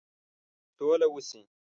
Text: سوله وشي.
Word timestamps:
سوله 0.77 1.07
وشي. 1.13 1.41